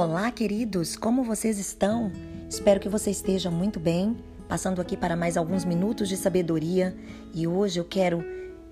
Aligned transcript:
Olá, 0.00 0.30
queridos, 0.30 0.94
como 0.94 1.24
vocês 1.24 1.58
estão? 1.58 2.12
Espero 2.48 2.78
que 2.78 2.88
você 2.88 3.10
esteja 3.10 3.50
muito 3.50 3.80
bem. 3.80 4.16
Passando 4.48 4.80
aqui 4.80 4.96
para 4.96 5.16
mais 5.16 5.36
alguns 5.36 5.64
minutos 5.64 6.08
de 6.08 6.16
sabedoria 6.16 6.96
e 7.34 7.48
hoje 7.48 7.80
eu 7.80 7.84
quero 7.84 8.24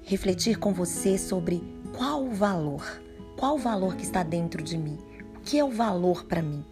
refletir 0.04 0.56
com 0.56 0.72
você 0.72 1.18
sobre 1.18 1.64
qual 1.96 2.24
o 2.24 2.30
valor, 2.30 3.02
qual 3.36 3.56
o 3.56 3.58
valor 3.58 3.96
que 3.96 4.04
está 4.04 4.22
dentro 4.22 4.62
de 4.62 4.78
mim, 4.78 4.96
o 5.34 5.40
que 5.40 5.58
é 5.58 5.64
o 5.64 5.68
valor 5.72 6.26
para 6.26 6.40
mim. 6.40 6.64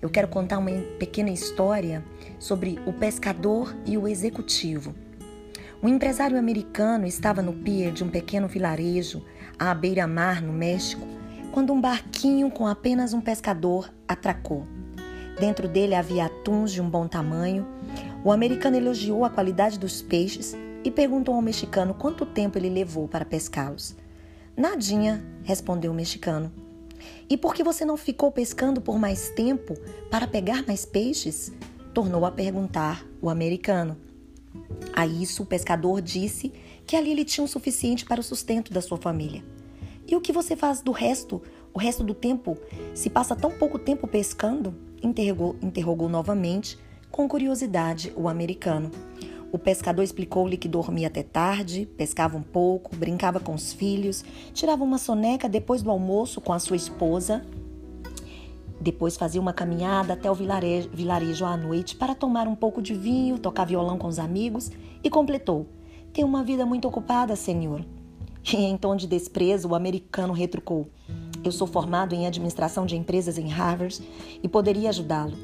Eu 0.00 0.08
quero 0.08 0.26
contar 0.26 0.56
uma 0.56 0.70
pequena 0.98 1.28
história 1.28 2.02
sobre 2.38 2.80
o 2.86 2.94
pescador 2.94 3.76
e 3.84 3.98
o 3.98 4.08
executivo. 4.08 4.94
Um 5.82 5.88
empresário 5.88 6.38
americano 6.38 7.06
estava 7.06 7.42
no 7.42 7.52
pier 7.52 7.92
de 7.92 8.02
um 8.02 8.08
pequeno 8.08 8.48
vilarejo 8.48 9.22
à 9.58 9.74
beira-mar, 9.74 10.40
no 10.40 10.50
México, 10.54 11.11
quando 11.52 11.72
um 11.72 11.80
barquinho 11.80 12.50
com 12.50 12.66
apenas 12.66 13.12
um 13.12 13.20
pescador 13.20 13.92
atracou. 14.08 14.66
Dentro 15.38 15.68
dele 15.68 15.94
havia 15.94 16.24
atuns 16.24 16.72
de 16.72 16.80
um 16.80 16.88
bom 16.88 17.06
tamanho. 17.06 17.66
O 18.24 18.32
americano 18.32 18.76
elogiou 18.76 19.24
a 19.24 19.30
qualidade 19.30 19.78
dos 19.78 20.00
peixes 20.00 20.56
e 20.82 20.90
perguntou 20.90 21.34
ao 21.34 21.42
mexicano 21.42 21.94
quanto 21.94 22.24
tempo 22.24 22.58
ele 22.58 22.70
levou 22.70 23.06
para 23.06 23.24
pescá-los. 23.24 23.94
Nadinha, 24.56 25.24
respondeu 25.42 25.92
o 25.92 25.94
mexicano. 25.94 26.50
E 27.28 27.36
por 27.36 27.54
que 27.54 27.62
você 27.62 27.84
não 27.84 27.96
ficou 27.96 28.32
pescando 28.32 28.80
por 28.80 28.98
mais 28.98 29.28
tempo 29.30 29.74
para 30.10 30.26
pegar 30.26 30.64
mais 30.66 30.86
peixes? 30.86 31.52
Tornou 31.92 32.24
a 32.24 32.30
perguntar 32.30 33.04
o 33.20 33.28
americano. 33.28 33.96
A 34.92 35.06
isso 35.06 35.42
o 35.42 35.46
pescador 35.46 36.00
disse 36.00 36.52
que 36.86 36.96
ali 36.96 37.10
ele 37.10 37.24
tinha 37.24 37.44
o 37.44 37.48
suficiente 37.48 38.04
para 38.04 38.20
o 38.20 38.24
sustento 38.24 38.72
da 38.72 38.80
sua 38.80 38.96
família. 38.96 39.42
E 40.12 40.14
o 40.14 40.20
que 40.20 40.30
você 40.30 40.54
faz 40.54 40.82
do 40.82 40.92
resto, 40.92 41.40
o 41.72 41.78
resto 41.78 42.04
do 42.04 42.12
tempo? 42.12 42.58
Se 42.94 43.08
passa 43.08 43.34
tão 43.34 43.50
pouco 43.50 43.78
tempo 43.78 44.06
pescando? 44.06 44.74
Interrogou, 45.02 45.56
interrogou 45.62 46.06
novamente, 46.06 46.78
com 47.10 47.26
curiosidade, 47.26 48.12
o 48.14 48.28
americano. 48.28 48.90
O 49.50 49.58
pescador 49.58 50.02
explicou-lhe 50.02 50.58
que 50.58 50.68
dormia 50.68 51.06
até 51.06 51.22
tarde, 51.22 51.88
pescava 51.96 52.36
um 52.36 52.42
pouco, 52.42 52.94
brincava 52.94 53.40
com 53.40 53.54
os 53.54 53.72
filhos, 53.72 54.22
tirava 54.52 54.84
uma 54.84 54.98
soneca 54.98 55.48
depois 55.48 55.80
do 55.80 55.90
almoço 55.90 56.42
com 56.42 56.52
a 56.52 56.58
sua 56.58 56.76
esposa. 56.76 57.42
Depois 58.78 59.16
fazia 59.16 59.40
uma 59.40 59.54
caminhada 59.54 60.12
até 60.12 60.30
o 60.30 60.34
vilarejo, 60.34 60.90
vilarejo 60.92 61.46
à 61.46 61.56
noite 61.56 61.96
para 61.96 62.14
tomar 62.14 62.46
um 62.46 62.54
pouco 62.54 62.82
de 62.82 62.92
vinho, 62.92 63.38
tocar 63.38 63.64
violão 63.64 63.96
com 63.96 64.08
os 64.08 64.18
amigos 64.18 64.70
e 65.02 65.08
completou: 65.08 65.66
Tenho 66.12 66.26
uma 66.26 66.44
vida 66.44 66.66
muito 66.66 66.86
ocupada, 66.86 67.34
senhor. 67.34 67.82
E 68.44 68.56
em 68.64 68.76
tom 68.76 68.96
de 68.96 69.06
desprezo, 69.06 69.68
o 69.68 69.74
americano 69.74 70.32
retrucou: 70.32 70.88
Eu 71.44 71.52
sou 71.52 71.66
formado 71.66 72.14
em 72.14 72.26
administração 72.26 72.86
de 72.86 72.96
empresas 72.96 73.38
em 73.38 73.48
Harvard 73.48 74.00
e 74.42 74.48
poderia 74.48 74.88
ajudá-lo. 74.88 75.36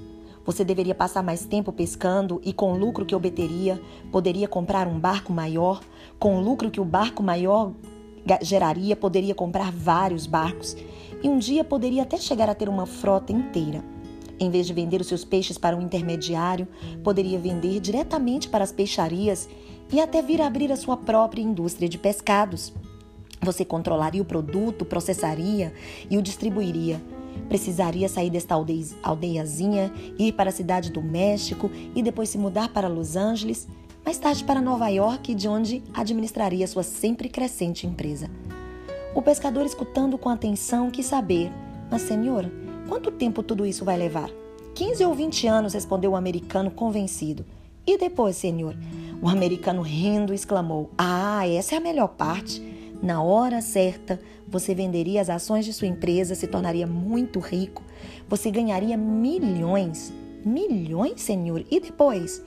Você 0.45 0.65
deveria 0.65 0.95
passar 0.95 1.23
mais 1.23 1.45
tempo 1.45 1.71
pescando 1.71 2.41
e, 2.43 2.55
com 2.55 2.73
o 2.73 2.79
lucro 2.79 3.05
que 3.05 3.15
obteria, 3.15 3.81
poderia 4.11 4.49
comprar 4.49 4.89
um 4.89 4.99
barco 4.99 5.31
maior. 5.31 5.81
Com 6.19 6.39
o 6.39 6.41
lucro 6.41 6.71
que 6.71 6.81
o 6.81 6.87
barco 6.87 7.23
maior 7.23 7.73
geraria, 8.43 8.97
poderia 8.97 9.35
comprar 9.35 9.71
vários 9.71 10.27
barcos 10.27 10.77
e 11.23 11.29
um 11.29 11.39
dia 11.39 11.65
poderia 11.65 12.03
até 12.03 12.17
chegar 12.17 12.49
a 12.49 12.55
ter 12.55 12.69
uma 12.69 12.87
frota 12.87 13.33
inteira. 13.33 13.85
Em 14.41 14.51
vez 14.51 14.67
de 14.67 14.73
vender 14.73 15.01
os 15.01 15.09
seus 15.09 15.25
peixes 15.25 15.59
para 15.59 15.77
um 15.77 15.83
intermediário, 15.83 16.69
poderia 17.03 17.39
vender 17.39 17.81
diretamente 17.81 18.49
para 18.49 18.62
as 18.62 18.71
peixarias 18.71 19.49
e 19.93 20.01
até 20.01 20.23
vir 20.23 20.41
a 20.41 20.47
abrir 20.47 20.71
a 20.71 20.77
sua 20.77 20.97
própria 20.97 21.43
indústria 21.43 21.89
de 21.89 21.99
pescados. 21.99 22.73
Você 23.41 23.64
controlaria 23.64 24.22
o 24.22 24.25
produto, 24.25 24.84
processaria 24.84 25.72
e 26.11 26.19
o 26.19 26.22
distribuiria. 26.22 27.00
Precisaria 27.48 28.08
sair 28.08 28.31
desta 28.31 28.55
aldeiazinha, 29.03 29.92
ir 30.19 30.33
para 30.33 30.50
a 30.50 30.53
cidade 30.53 30.91
do 30.91 31.00
México 31.00 31.71
e 31.94 32.03
depois 32.03 32.28
se 32.28 32.38
mudar 32.38 32.69
para 32.71 32.88
Los 32.88 33.16
Angeles, 33.16 33.69
mais 34.04 34.19
tarde 34.19 34.43
para 34.44 34.60
Nova 34.60 34.88
York, 34.88 35.34
de 35.34 35.48
onde 35.48 35.82
administraria 35.94 36.66
sua 36.66 36.82
sempre 36.82 37.28
crescente 37.28 37.87
empresa. 37.87 38.28
O 39.15 39.22
pescador, 39.22 39.65
escutando 39.65 40.19
com 40.19 40.28
atenção, 40.28 40.91
quis 40.91 41.06
saber: 41.06 41.50
Mas, 41.91 42.03
senhor, 42.03 42.50
quanto 42.88 43.10
tempo 43.10 43.43
tudo 43.43 43.65
isso 43.65 43.84
vai 43.84 43.97
levar? 43.97 44.31
15 44.75 45.04
ou 45.04 45.15
20 45.15 45.47
anos, 45.47 45.75
respondeu 45.75 46.12
o 46.12 46.16
americano 46.16 46.71
convencido. 46.71 47.44
E 47.87 47.97
depois, 47.97 48.37
senhor? 48.37 48.77
O 49.21 49.28
americano 49.28 49.82
rindo 49.82 50.34
exclamou: 50.34 50.91
Ah, 50.97 51.48
essa 51.48 51.75
é 51.75 51.78
a 51.78 51.81
melhor 51.81 52.09
parte. 52.09 52.62
Na 53.00 53.22
hora 53.22 53.60
certa, 53.60 54.20
você 54.47 54.75
venderia 54.75 55.20
as 55.20 55.31
ações 55.31 55.64
de 55.64 55.72
sua 55.72 55.86
empresa, 55.86 56.34
se 56.34 56.47
tornaria 56.48 56.86
muito 56.86 57.38
rico, 57.38 57.82
você 58.28 58.50
ganharia 58.50 58.97
milhões. 58.97 60.12
Milhões, 60.44 61.20
senhor? 61.20 61.64
E 61.70 61.78
depois? 61.78 62.42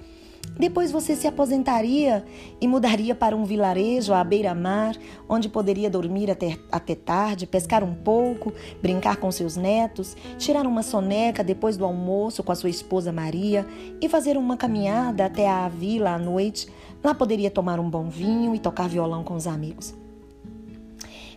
Depois 0.57 0.91
você 0.91 1.15
se 1.15 1.27
aposentaria 1.27 2.25
e 2.59 2.67
mudaria 2.67 3.15
para 3.15 3.35
um 3.35 3.45
vilarejo 3.45 4.13
à 4.13 4.23
beira-mar, 4.23 4.95
onde 5.29 5.47
poderia 5.47 5.89
dormir 5.89 6.29
até, 6.29 6.57
até 6.71 6.95
tarde, 6.95 7.47
pescar 7.47 7.83
um 7.83 7.95
pouco, 7.95 8.53
brincar 8.81 9.15
com 9.15 9.31
seus 9.31 9.55
netos, 9.55 10.15
tirar 10.37 10.67
uma 10.67 10.83
soneca 10.83 11.43
depois 11.43 11.77
do 11.77 11.85
almoço 11.85 12.43
com 12.43 12.51
a 12.51 12.55
sua 12.55 12.69
esposa 12.69 13.11
Maria 13.11 13.65
e 14.01 14.09
fazer 14.09 14.35
uma 14.35 14.57
caminhada 14.57 15.25
até 15.25 15.47
a 15.47 15.69
vila 15.69 16.11
à 16.11 16.19
noite. 16.19 16.67
Lá 17.03 17.13
poderia 17.13 17.49
tomar 17.49 17.79
um 17.79 17.89
bom 17.89 18.09
vinho 18.09 18.53
e 18.53 18.59
tocar 18.59 18.89
violão 18.89 19.23
com 19.23 19.35
os 19.35 19.47
amigos. 19.47 19.95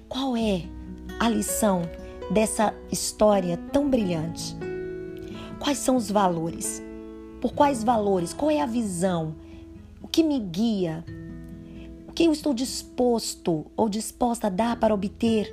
Qual 0.08 0.36
é 0.36 0.62
a 1.18 1.28
lição 1.28 1.82
dessa 2.30 2.74
história 2.90 3.56
tão 3.72 3.88
brilhante? 3.88 4.56
Quais 5.58 5.78
são 5.78 5.96
os 5.96 6.10
valores? 6.10 6.82
Por 7.40 7.52
quais 7.52 7.82
valores? 7.82 8.32
Qual 8.32 8.50
é 8.50 8.60
a 8.60 8.66
visão? 8.66 9.34
O 10.02 10.08
que 10.08 10.22
me 10.22 10.38
guia? 10.38 11.04
O 12.06 12.12
que 12.12 12.24
eu 12.24 12.32
estou 12.32 12.54
disposto 12.54 13.66
ou 13.76 13.88
disposta 13.88 14.46
a 14.46 14.50
dar 14.50 14.76
para 14.78 14.94
obter? 14.94 15.52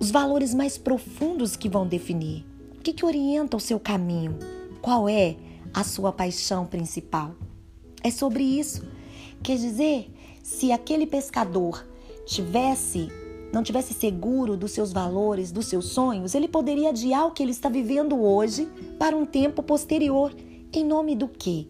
Os 0.00 0.10
valores 0.10 0.54
mais 0.54 0.76
profundos 0.76 1.54
que 1.54 1.68
vão 1.68 1.86
definir. 1.86 2.44
O 2.76 2.80
que, 2.82 2.92
que 2.92 3.04
orienta 3.04 3.56
o 3.56 3.60
seu 3.60 3.78
caminho? 3.78 4.38
Qual 4.80 5.08
é 5.08 5.36
a 5.72 5.84
sua 5.84 6.12
paixão 6.12 6.66
principal? 6.66 7.34
É 8.02 8.10
sobre 8.10 8.42
isso. 8.42 8.82
Quer 9.42 9.56
dizer, 9.56 10.10
se 10.42 10.72
aquele 10.72 11.06
pescador 11.06 11.86
tivesse 12.26 13.08
não 13.52 13.62
tivesse 13.62 13.92
seguro 13.92 14.56
dos 14.56 14.72
seus 14.72 14.92
valores, 14.92 15.52
dos 15.52 15.66
seus 15.66 15.86
sonhos, 15.86 16.34
ele 16.34 16.48
poderia 16.48 16.88
adiar 16.88 17.26
o 17.26 17.30
que 17.30 17.42
ele 17.42 17.52
está 17.52 17.68
vivendo 17.68 18.20
hoje 18.20 18.66
para 18.98 19.16
um 19.16 19.26
tempo 19.26 19.62
posterior. 19.62 20.34
Em 20.72 20.84
nome 20.84 21.14
do 21.14 21.28
quê? 21.28 21.66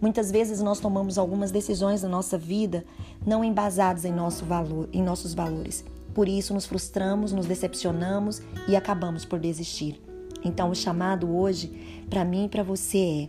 Muitas 0.00 0.30
vezes 0.30 0.60
nós 0.60 0.78
tomamos 0.78 1.18
algumas 1.18 1.50
decisões 1.50 2.02
na 2.02 2.08
nossa 2.08 2.38
vida 2.38 2.84
não 3.26 3.44
embasadas 3.44 4.04
em, 4.04 4.12
nosso 4.12 4.44
valor, 4.44 4.88
em 4.92 5.02
nossos 5.02 5.34
valores. 5.34 5.84
Por 6.14 6.28
isso 6.28 6.54
nos 6.54 6.66
frustramos, 6.66 7.32
nos 7.32 7.46
decepcionamos 7.46 8.40
e 8.68 8.76
acabamos 8.76 9.24
por 9.24 9.40
desistir. 9.40 10.00
Então 10.44 10.70
o 10.70 10.74
chamado 10.74 11.34
hoje 11.34 12.04
para 12.08 12.24
mim 12.24 12.44
e 12.44 12.48
para 12.48 12.62
você 12.62 12.98
é: 12.98 13.28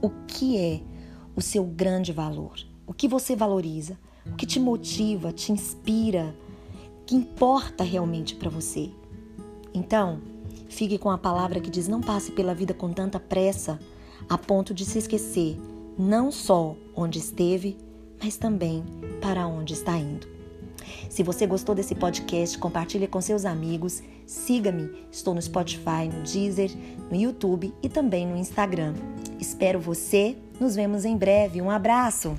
o 0.00 0.10
que 0.28 0.56
é 0.56 0.80
o 1.34 1.40
seu 1.40 1.64
grande 1.64 2.12
valor? 2.12 2.58
O 2.86 2.92
que 2.92 3.08
você 3.08 3.34
valoriza? 3.34 3.98
O 4.26 4.36
que 4.36 4.46
te 4.46 4.60
motiva, 4.60 5.32
te 5.32 5.50
inspira? 5.50 6.34
Que 7.10 7.16
importa 7.16 7.82
realmente 7.82 8.36
para 8.36 8.48
você. 8.48 8.88
Então, 9.74 10.20
fique 10.68 10.96
com 10.96 11.10
a 11.10 11.18
palavra 11.18 11.58
que 11.58 11.68
diz: 11.68 11.88
não 11.88 12.00
passe 12.00 12.30
pela 12.30 12.54
vida 12.54 12.72
com 12.72 12.92
tanta 12.92 13.18
pressa 13.18 13.80
a 14.28 14.38
ponto 14.38 14.72
de 14.72 14.84
se 14.84 14.98
esquecer 14.98 15.58
não 15.98 16.30
só 16.30 16.76
onde 16.94 17.18
esteve, 17.18 17.76
mas 18.22 18.36
também 18.36 18.84
para 19.20 19.44
onde 19.48 19.72
está 19.72 19.98
indo. 19.98 20.28
Se 21.08 21.24
você 21.24 21.48
gostou 21.48 21.74
desse 21.74 21.96
podcast, 21.96 22.56
compartilhe 22.58 23.08
com 23.08 23.20
seus 23.20 23.44
amigos. 23.44 24.00
Siga-me, 24.24 24.88
estou 25.10 25.34
no 25.34 25.42
Spotify, 25.42 26.08
no 26.12 26.22
Deezer, 26.22 26.70
no 27.10 27.16
YouTube 27.16 27.74
e 27.82 27.88
também 27.88 28.24
no 28.24 28.36
Instagram. 28.36 28.94
Espero 29.40 29.80
você. 29.80 30.36
Nos 30.60 30.76
vemos 30.76 31.04
em 31.04 31.16
breve. 31.16 31.60
Um 31.60 31.70
abraço. 31.70 32.36